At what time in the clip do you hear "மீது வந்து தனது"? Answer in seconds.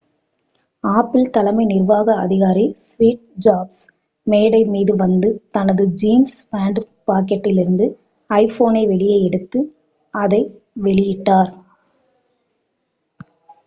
4.67-5.85